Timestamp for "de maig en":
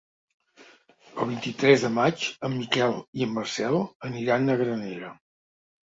1.87-2.55